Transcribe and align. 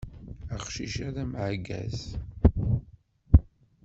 Aqcic-a 0.55 1.07
d 1.15 1.17
ameɛgaz. 1.23 1.99